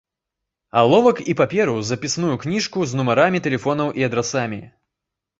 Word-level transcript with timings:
Аловак 0.79 1.17
і 1.33 1.33
паперу, 1.41 1.75
запісную 1.89 2.37
кніжку 2.45 2.87
з 2.93 2.97
нумарамі 3.01 3.41
тэлефонаў 3.49 3.93
і 4.03 4.07
адрасамі. 4.09 4.59